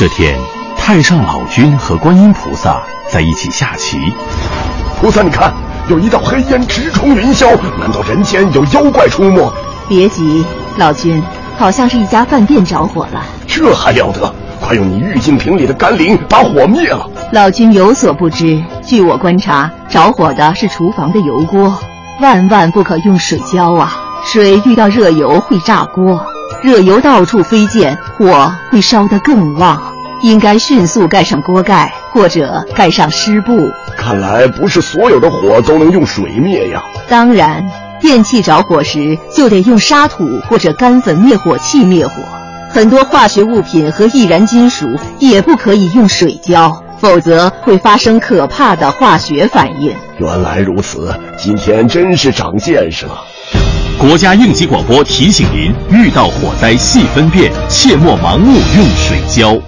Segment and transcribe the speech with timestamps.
[0.00, 0.34] 这天，
[0.78, 3.98] 太上老君和观音菩萨在一起下棋。
[4.98, 5.52] 菩萨，你看，
[5.90, 9.52] 有一道黑烟直冲云霄，难道人间有妖怪出没？
[9.90, 10.42] 别急，
[10.78, 11.22] 老君，
[11.58, 13.22] 好像是一家饭店着火了。
[13.46, 14.34] 这还了得！
[14.58, 17.06] 快用你玉净瓶里的甘霖把火灭了。
[17.32, 21.78] 老君有所不知，据我观察，着火的是厨房的油锅，
[22.22, 23.92] 万万不可用水浇啊！
[24.24, 26.18] 水遇到热油会炸锅。
[26.62, 29.80] 热油到处飞溅，火会烧得更旺。
[30.22, 33.58] 应该迅速盖上锅盖，或者盖上湿布。
[33.96, 36.82] 看来不是所有的火都能用水灭呀。
[37.08, 37.64] 当然，
[38.00, 42.14] 电器着火时就得用沙土或者干粉灭火器灭火。
[42.72, 44.86] 很多化学物品和易燃金属
[45.18, 49.92] 也不可以用水浇，否则会发生可怕的化学反应。
[50.18, 53.18] 原来如此，今天真是长见识了。
[53.98, 59.60] 国家应急广播提醒您：遇到火灾细分辨，切莫盲目用水浇。